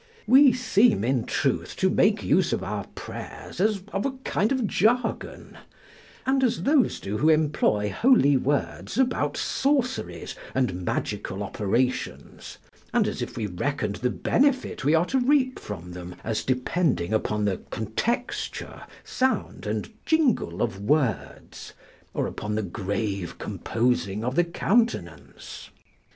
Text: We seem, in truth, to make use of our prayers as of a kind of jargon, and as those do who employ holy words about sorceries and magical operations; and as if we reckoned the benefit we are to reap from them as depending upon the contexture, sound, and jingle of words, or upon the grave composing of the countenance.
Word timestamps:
We 0.25 0.51
seem, 0.51 1.03
in 1.03 1.25
truth, 1.25 1.75
to 1.75 1.87
make 1.87 2.23
use 2.23 2.53
of 2.53 2.63
our 2.63 2.87
prayers 2.95 3.61
as 3.61 3.83
of 3.93 4.03
a 4.03 4.13
kind 4.23 4.51
of 4.51 4.65
jargon, 4.65 5.59
and 6.25 6.43
as 6.43 6.63
those 6.63 6.99
do 6.99 7.19
who 7.19 7.29
employ 7.29 7.91
holy 7.91 8.35
words 8.35 8.97
about 8.97 9.37
sorceries 9.37 10.33
and 10.55 10.83
magical 10.83 11.43
operations; 11.43 12.57
and 12.91 13.07
as 13.07 13.21
if 13.21 13.37
we 13.37 13.45
reckoned 13.45 13.97
the 13.97 14.09
benefit 14.09 14.83
we 14.83 14.95
are 14.95 15.05
to 15.05 15.19
reap 15.19 15.59
from 15.59 15.91
them 15.91 16.15
as 16.23 16.43
depending 16.43 17.13
upon 17.13 17.45
the 17.45 17.57
contexture, 17.69 18.81
sound, 19.03 19.67
and 19.67 19.93
jingle 20.07 20.63
of 20.63 20.81
words, 20.81 21.73
or 22.15 22.25
upon 22.25 22.55
the 22.55 22.63
grave 22.63 23.37
composing 23.37 24.23
of 24.25 24.33
the 24.33 24.45
countenance. 24.45 25.69